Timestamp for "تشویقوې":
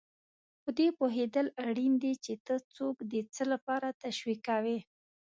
4.03-4.77